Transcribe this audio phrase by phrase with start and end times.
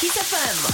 [0.00, 0.72] Kiss FM.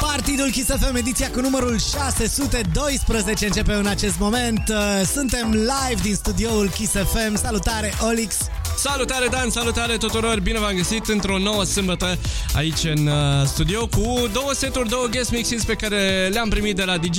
[0.00, 4.62] Partidul Kiss FM, ediția cu numărul 612 începe în acest moment.
[4.68, 7.36] Uh, Suntem live din studioul Kiss FM.
[7.36, 8.34] Salutare, Olix!
[8.82, 12.18] Salutare Dan, salutare tuturor, bine v-am găsit într-o nouă sâmbătă
[12.54, 16.84] aici în uh, studio cu două seturi, două guest mixes pe care le-am primit de
[16.84, 17.18] la DJ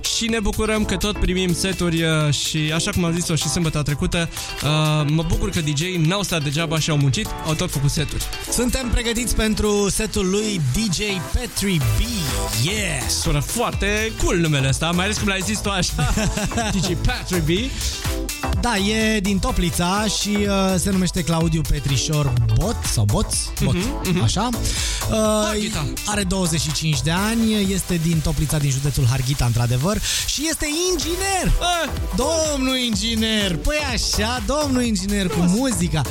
[0.00, 3.82] și ne bucurăm că tot primim seturi uh, și așa cum am zis-o și sâmbătă
[3.82, 4.28] trecută,
[4.62, 8.24] uh, mă bucur că DJ n-au stat degeaba și au muncit, au tot făcut seturi.
[8.50, 10.98] Suntem pregătiți pentru setul lui DJ
[11.32, 12.00] Petri B.
[12.64, 13.08] Yeah!
[13.08, 16.14] Sună foarte cool numele ăsta, mai ales cum l-ai zis tu așa,
[16.74, 17.70] DJ Patrick B.
[18.60, 24.22] Da, e din Toplița și uh, se numește Claudiu Petrișor Bot sau Boț, Bot, mhm.
[24.22, 24.48] așa.
[25.10, 25.86] Uh, Harghita.
[26.06, 31.52] are 25 de ani, este din Toplița, din județul Harghita, într-adevăr, și este inginer!
[31.60, 33.56] Ah, Domnul inginer!
[33.56, 36.02] Păi așa, domnul inginer cu muzica.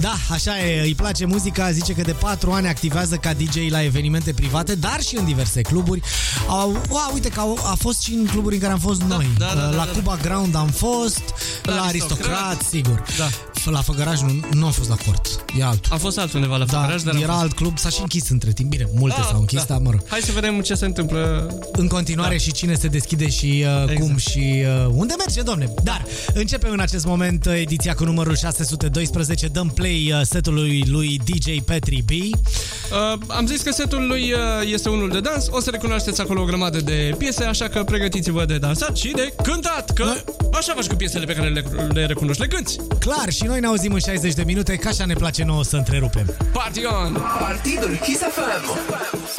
[0.00, 3.82] Da, așa e, îi place muzica, zice că de 4 ani activează ca DJ la
[3.82, 6.00] evenimente private, dar și în diverse cluburi.
[6.48, 9.28] Au, wow, uite că au, a fost și în cluburi în care am fost noi.
[9.38, 9.90] da, da, da, la da.
[9.92, 11.22] Cuba Ground am fost,
[11.62, 13.02] la, La Aristocrat, Aristocrat, sigur.
[13.18, 13.28] Da.
[13.70, 15.92] La Făgăraș nu, nu am fost la cort, e altul.
[15.92, 17.42] a fost altundeva la Da, Făgăraș, dar am era fost.
[17.42, 18.70] alt club, s-a și închis între timp.
[18.70, 19.64] Bine, multe Ah, s-au închis, da.
[19.68, 20.00] dar mă rog.
[20.08, 22.38] Hai să vedem ce se întâmplă În continuare Da.
[22.40, 24.00] și cine se deschide și uh, Exact.
[24.00, 25.74] cum și uh, unde merge, domne.
[25.82, 29.46] Dar începem în acest moment uh, ediția cu numărul 612.
[29.46, 32.10] Dăm play uh, setului lui DJ Petri B.
[32.10, 34.38] Uh, am zis că setul lui uh,
[34.72, 38.44] este unul de dans, o să recunoașteți acolo o grămadă de piese, așa că pregătiți-vă
[38.44, 40.04] de dansat și de cântat, că
[40.52, 42.76] așa faci cu piesele pe care le, le recunoști, le cânti.
[42.98, 45.76] Clar, și noi ne auzim în 60 de minute, ca așa ne place nouă să
[45.76, 46.26] întrerupem.
[46.52, 47.12] Party on!
[47.38, 48.64] Partidul Kiss FM.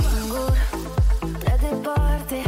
[0.02, 0.58] singur,
[1.40, 2.42] prea departe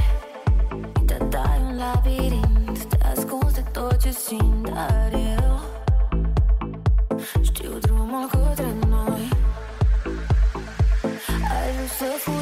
[1.06, 5.62] Te dai un labirint Te ascunzi de tot ce simt Dar eu
[7.44, 9.30] Știu drumul către noi
[11.28, 12.37] Ai vrut să fugi,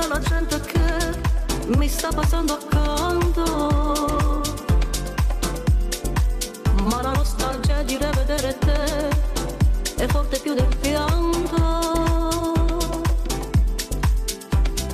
[0.00, 1.18] tra la gente che
[1.78, 4.42] mi sta passando accanto.
[6.82, 9.08] Ma la nostalgia di rivedere te
[9.96, 11.54] è forte più del pianto.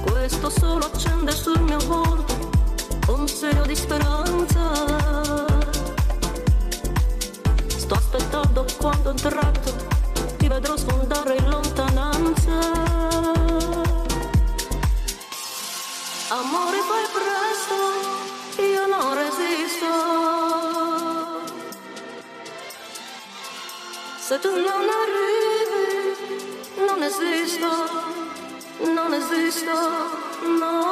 [0.02, 2.50] Questo solo accende sul mio volto
[3.08, 4.70] un segno di speranza.
[7.66, 9.72] Sto aspettando quando un tratto
[10.36, 13.31] ti vedrò sfondare in lontananza.
[16.42, 17.76] Amore fai presto,
[18.62, 19.90] io non resisto.
[24.18, 25.86] Se tu non arrivi,
[26.84, 27.68] non esisto,
[28.92, 29.72] non esisto,
[30.58, 30.91] non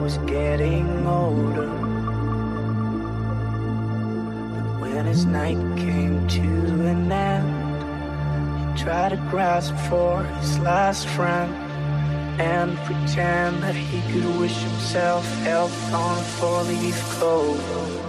[0.00, 1.66] was getting older.
[4.54, 11.06] But when his night came to an end, he tried to grasp for his last
[11.08, 11.54] friend
[12.40, 17.99] and pretend that he could wish himself health on a four-leaf clover.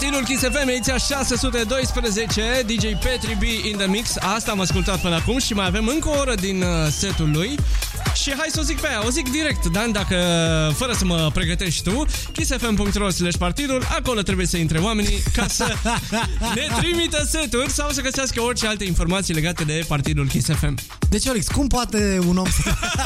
[0.00, 4.16] Partidul Kiss FM, ediția 612, DJ Petri B in the mix.
[4.16, 7.54] Asta am ascultat până acum și mai avem încă o oră din uh, setul lui.
[8.14, 10.16] Și hai să o zic pe aia, o zic direct, Dan, dacă
[10.76, 15.74] fără să mă pregătești tu, kissfm.ro slash partidul, acolo trebuie să intre oamenii ca să
[16.54, 20.78] ne trimită seturi sau să găsească orice alte informații legate de partidul Kiss FM.
[21.08, 22.70] Deci, Olix, cum poate un om să...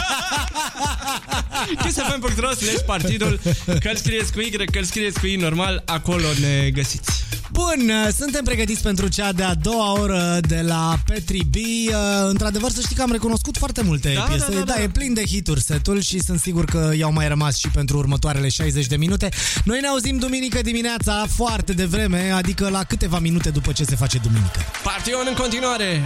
[1.85, 6.27] kissfm.ro slash partidul, că îl scrieți cu Y, că îl scrieți cu I normal, acolo
[6.41, 7.11] ne găsiți.
[7.53, 11.55] Bun, suntem pregătiți pentru cea de-a doua oră de la Petri B.
[12.29, 14.47] Într-adevăr, să știi că am recunoscut foarte multe Da, piese.
[14.49, 14.83] da, da, da.
[14.83, 18.49] e plin de hituri setul și sunt sigur că i-au mai rămas și pentru următoarele
[18.49, 19.29] 60 de minute.
[19.65, 24.19] Noi ne auzim duminică dimineața foarte devreme, adică la câteva minute după ce se face
[24.19, 24.59] duminică.
[24.83, 26.03] Partion în continuare!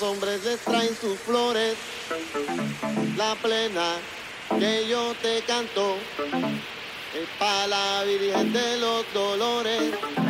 [0.00, 1.74] Los hombres les traen sus flores,
[3.16, 3.96] la plena
[4.58, 5.96] que yo te canto
[7.14, 10.29] es para la Virgen de los Dolores.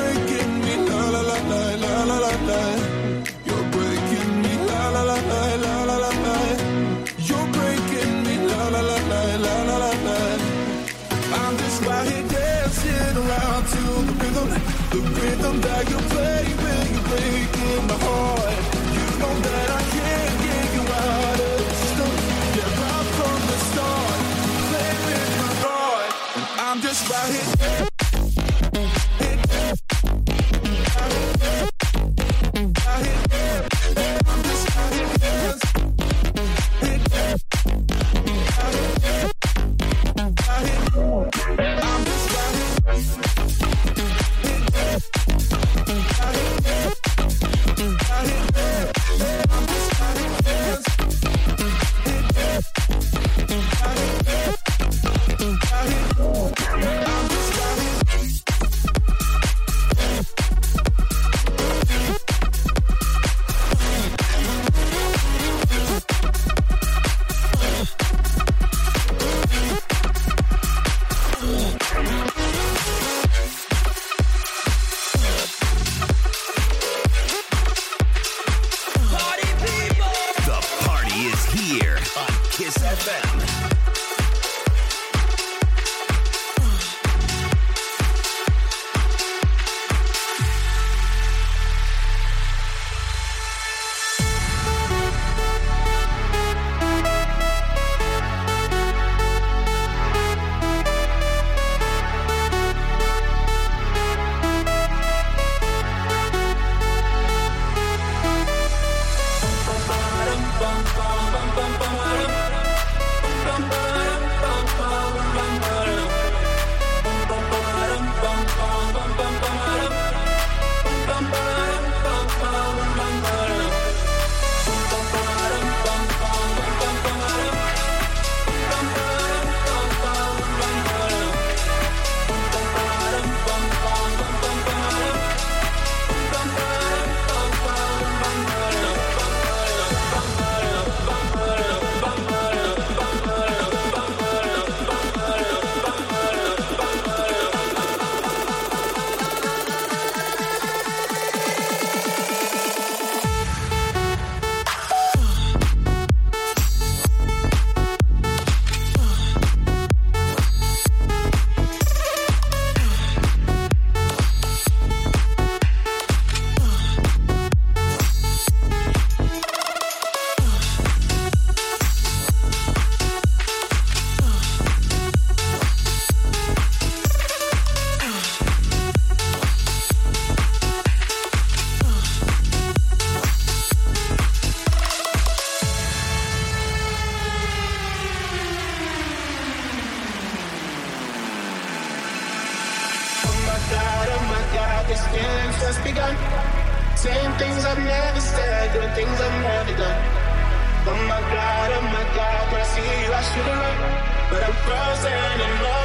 [204.31, 205.80] But I'm frozen in motion,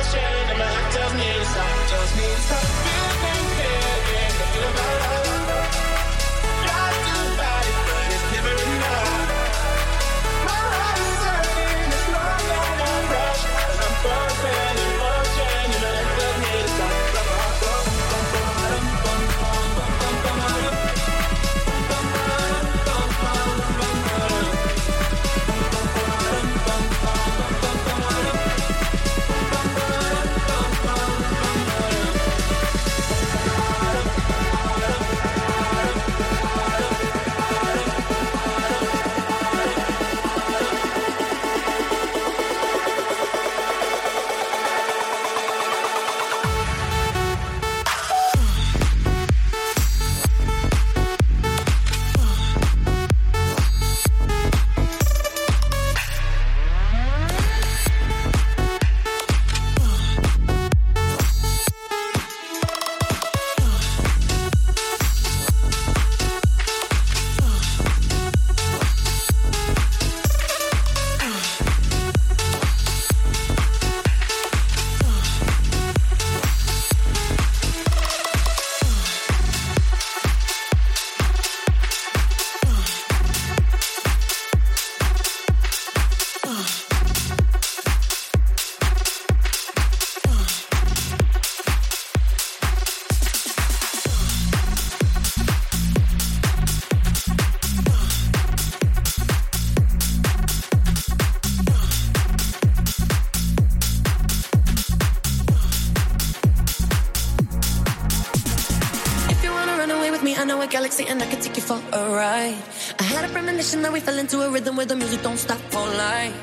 [110.86, 112.54] galaxy and I could take you for a ride.
[113.00, 115.58] I had a premonition that we fell into a rhythm where the music don't stop
[115.74, 116.36] for life.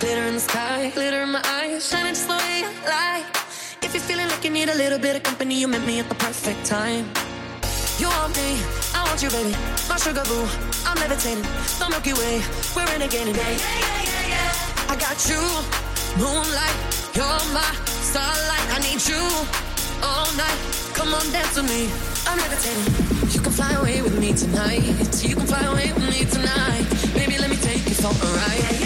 [0.00, 3.24] Glitter in the sky, glitter in my eyes, shining just the way like.
[3.82, 6.10] If you're feeling like you need a little bit of company, you met me at
[6.10, 7.08] the perfect time.
[7.96, 8.60] You want me,
[8.92, 9.56] I want you, baby.
[9.88, 10.44] My sugar boo,
[10.84, 11.40] I'm levitating.
[11.80, 12.44] The Milky Way,
[12.76, 13.56] we're in again today.
[13.56, 14.92] Yeah, yeah, yeah, yeah.
[14.92, 15.40] I got you,
[16.20, 16.78] moonlight,
[17.16, 17.70] you're my
[18.12, 18.66] starlight.
[18.76, 19.24] I need you
[20.04, 20.60] all night.
[20.92, 21.88] Come on, dance with me.
[22.28, 23.05] I'm levitating.
[23.30, 24.82] You can fly away with me tonight.
[25.22, 26.86] You can fly away with me tonight.
[27.14, 28.85] Maybe let me take you for a ride.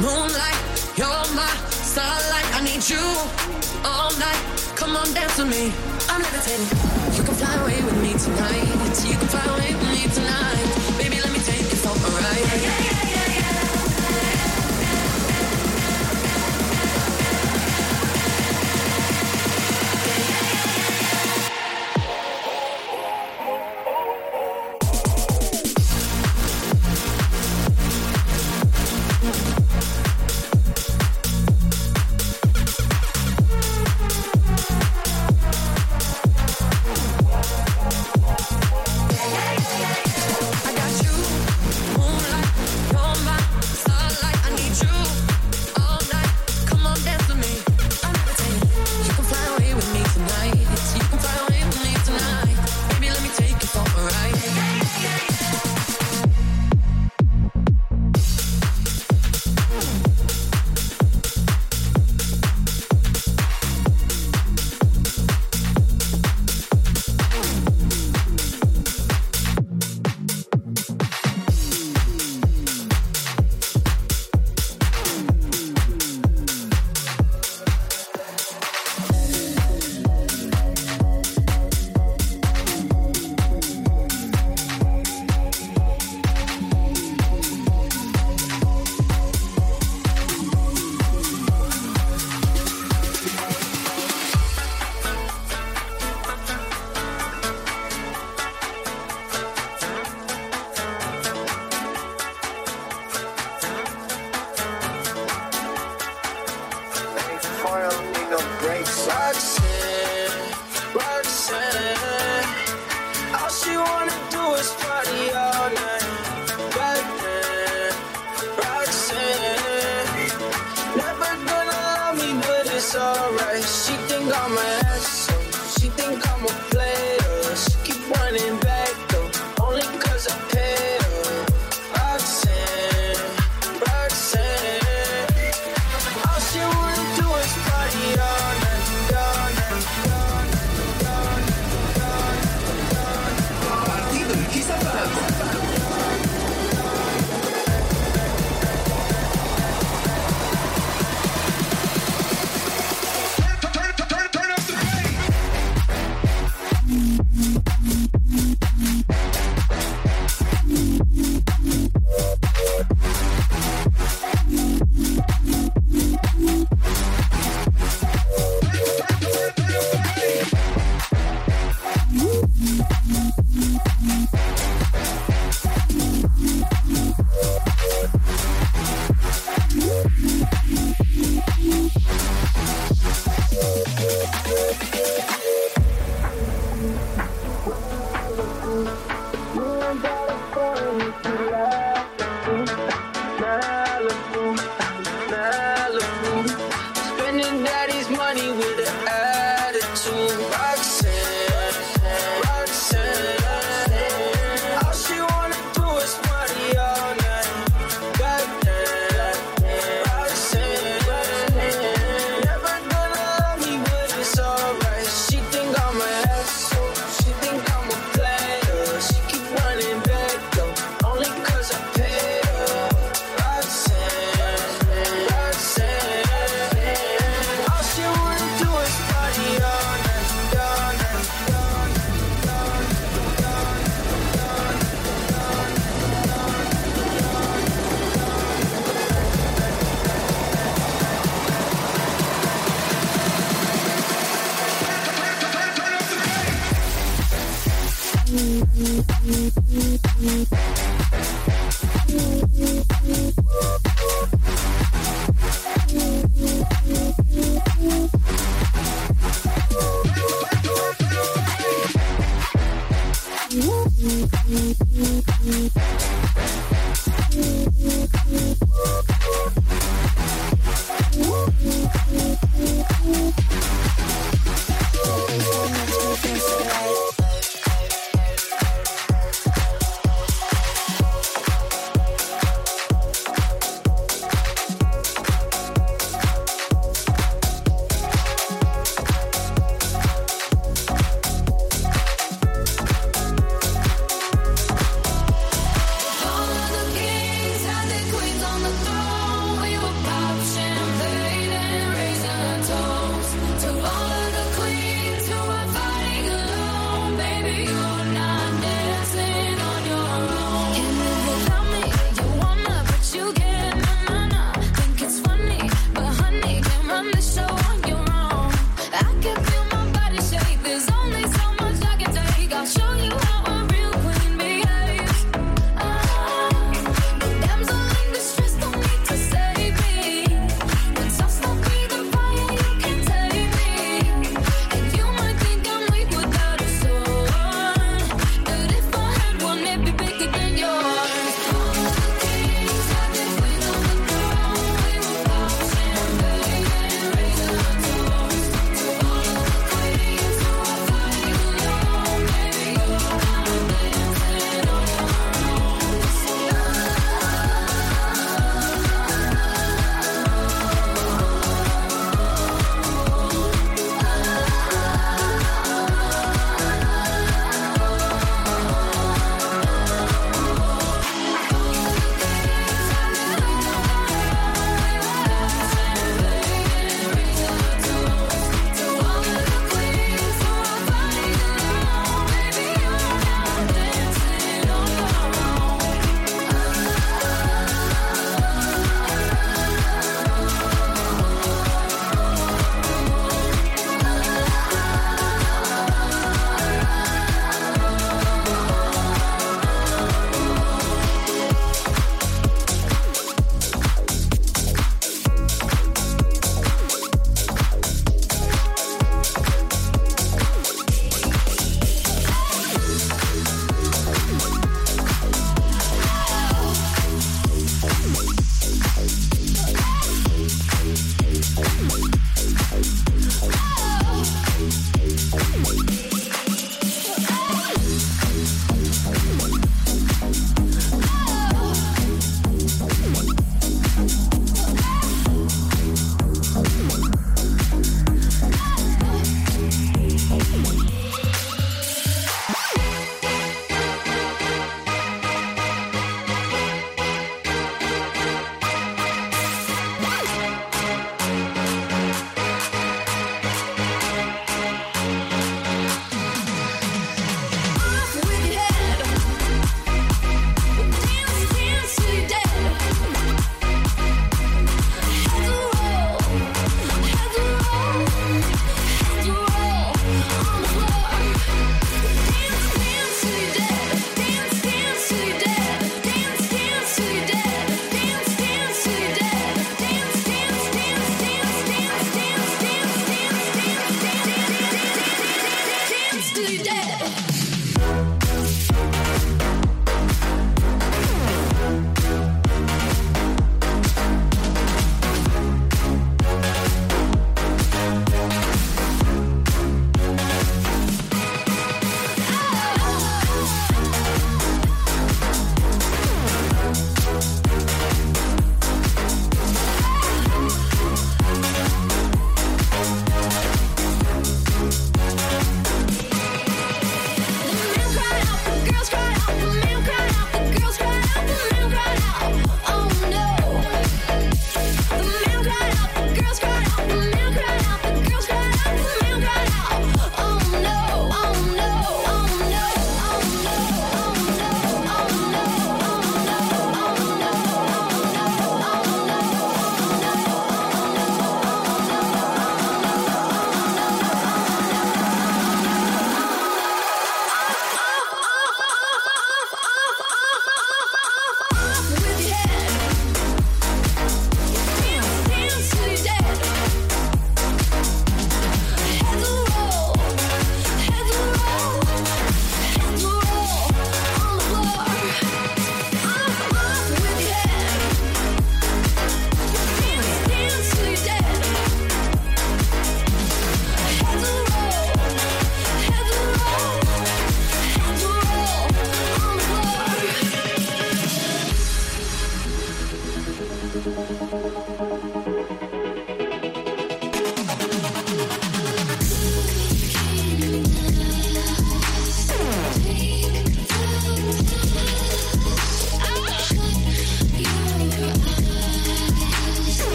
[0.00, 0.54] Moonlight,
[0.96, 2.46] you're my starlight.
[2.54, 3.02] I need you
[3.84, 4.38] all night.
[4.76, 5.72] Come on, dance with me.
[6.08, 6.70] I'm levitating.
[7.16, 8.62] You can fly away with me tonight.
[9.04, 10.98] You can fly away with me tonight.
[10.98, 12.97] Baby, let me take you for a ride.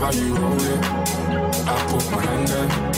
[0.00, 0.84] How you roll it.
[1.68, 2.89] I put my hand there.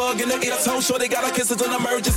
[0.00, 0.80] bug in the ear tone.
[0.80, 2.09] Sure, they got a kiss as an emergency.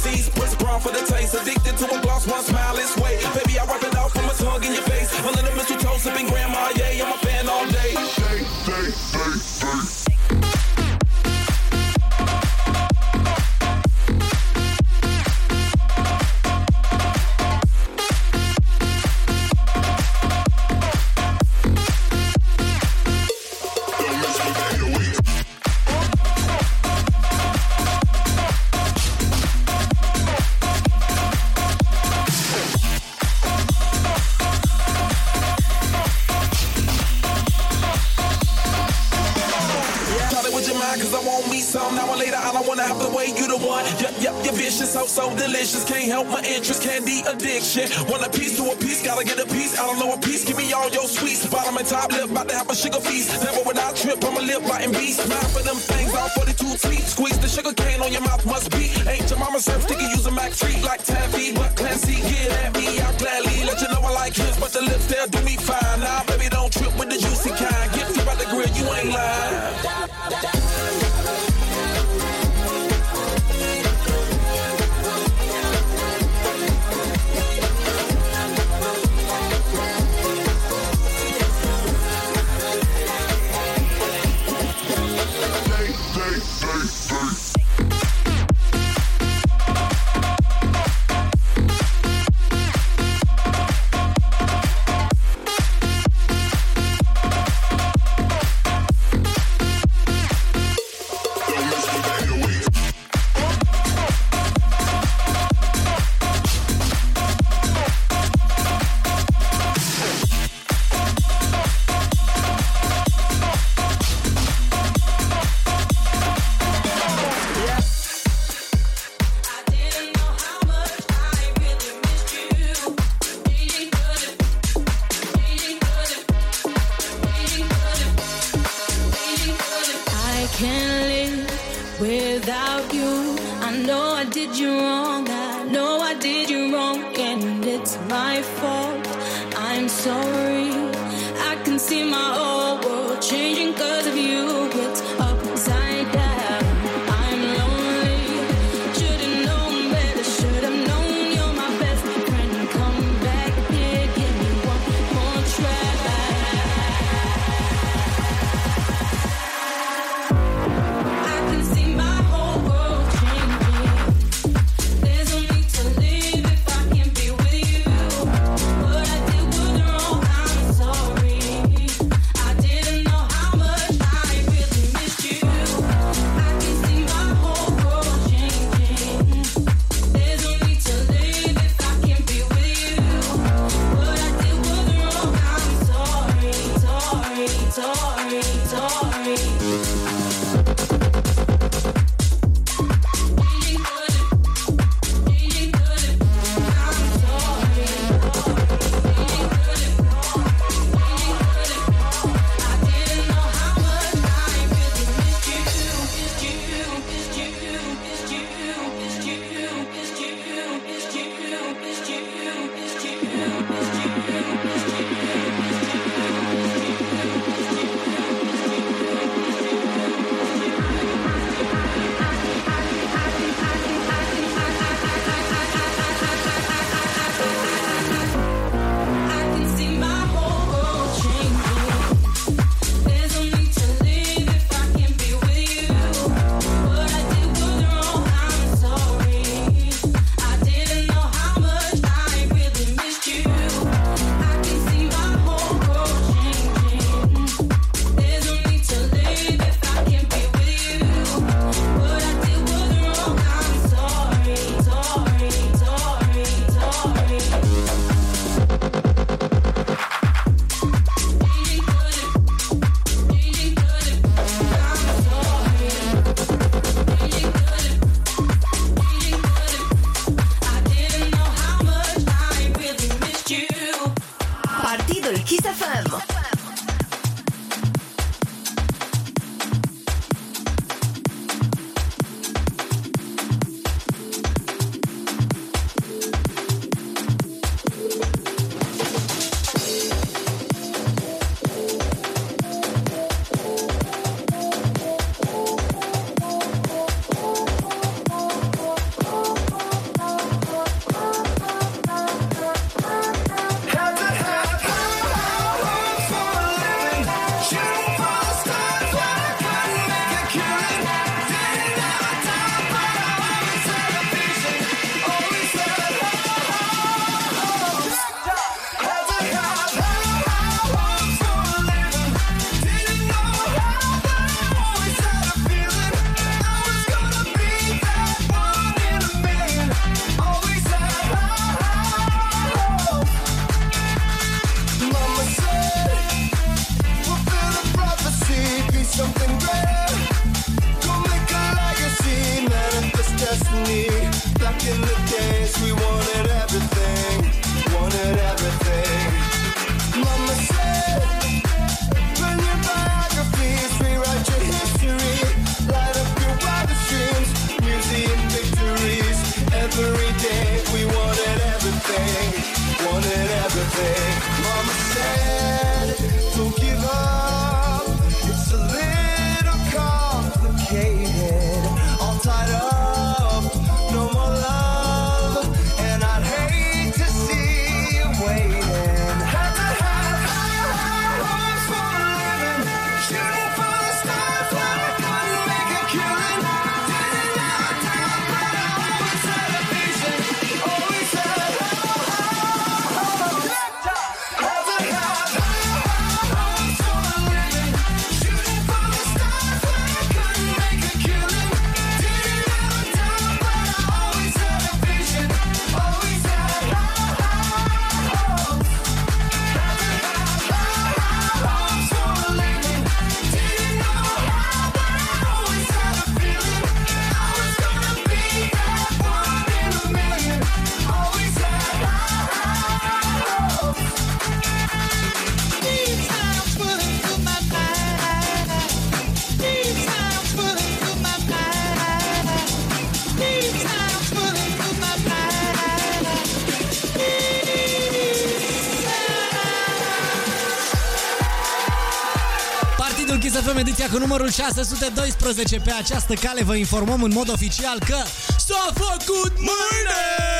[444.43, 448.23] Numărul 612 pe această cale vă informăm în mod oficial că
[448.57, 450.52] s-a făcut mâine!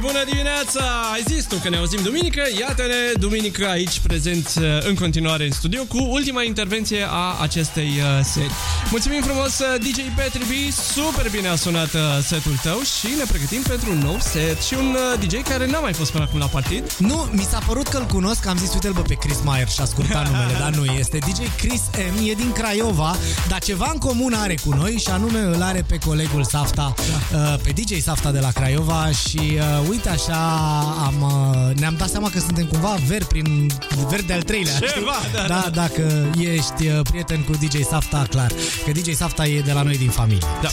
[0.00, 0.80] Bună dimineața!
[1.12, 5.52] Ai zis tu că ne auzim duminică, iată-ne duminică aici prezenți uh, în continuare în
[5.52, 8.50] studio cu ultima intervenție a acestei uh, seri.
[8.90, 13.24] Mulțumim frumos uh, DJ Petri B, super bine a sunat uh, setul tău și ne
[13.28, 16.38] pregătim pentru un nou set și un uh, DJ care n-a mai fost până acum
[16.38, 16.92] la partid.
[16.98, 19.80] Nu, mi s-a părut că îl cunosc, am zis, uite-l bă pe Chris Mayer și
[19.80, 21.18] asculta numele, dar nu este.
[21.18, 21.82] DJ Chris
[22.14, 23.16] M, e din Craiova,
[23.48, 26.94] dar ceva în comun are cu noi și anume îl are pe colegul Safta,
[27.32, 27.38] da.
[27.38, 30.58] pe DJ Safta de la Craiova și uh, uite așa
[31.04, 33.72] am, uh, ne-am dat seama că suntem cumva ver prin
[34.08, 34.78] ver de al treilea.
[34.78, 35.32] Ceva, știi?
[35.32, 35.70] da, da, da.
[35.70, 38.52] dacă ești uh, prieten cu DJ Safta, clar,
[38.84, 40.46] că DJ Safta e de la noi din familie.
[40.62, 40.68] Da.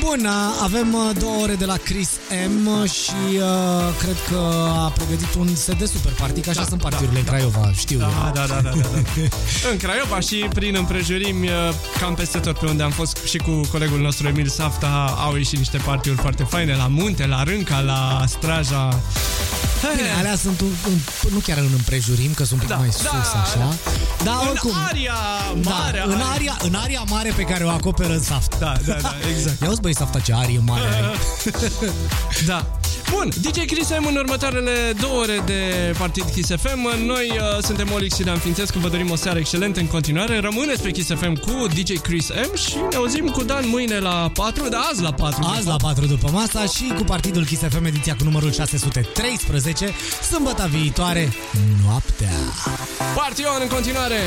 [0.00, 0.32] Bun, uh,
[0.62, 2.10] avem uh, două ore de la Chris
[2.48, 3.42] M și uh,
[3.98, 4.38] cred că
[4.68, 7.30] a pregătit un set de super party, că așa Da, sunt da, partiurile în da.
[7.30, 8.32] Craiova, știu Da, eu.
[8.34, 8.90] da, da, da, da, da.
[9.70, 11.54] În Craiova și prin împrejurimi, uh,
[12.00, 15.58] cam peste tot pe unde am fost și cu colegul nostru Emil Safta, au ieșit
[15.58, 19.00] niște partiuri foarte faine la munte, la Rânca, la Straja.
[19.96, 20.98] Bine, alea sunt un, un,
[21.32, 23.74] nu chiar în împrejurim, că sunt un pic Da, mai da, sus, așa.
[24.24, 25.14] Dar în oricum, aria
[25.62, 26.02] da, mare.
[26.06, 28.56] în, aria, în aria mare pe care o acoperă în Safta.
[28.58, 29.60] Da, da, da, exact.
[29.60, 31.18] Ia uzi, băi, Safta, ce arie mare ai.
[32.46, 32.79] Da.
[33.10, 34.70] Bun, DJ Chris M în următoarele
[35.00, 37.04] două ore de Partid Kiss FM.
[37.06, 40.38] Noi uh, suntem Olix și Dan Fințescu, vă dorim o seară excelentă în continuare.
[40.38, 44.30] Rămâneți pe Kiss FM cu DJ Chris M și ne auzim cu Dan mâine la
[44.34, 45.44] 4, dar azi la 4.
[45.56, 49.90] Azi la 4 după masa și cu partidul Kiss FM ediția cu numărul 613,
[50.30, 51.32] sâmbătă viitoare,
[51.84, 52.30] noaptea.
[53.14, 54.18] Partion în continuare!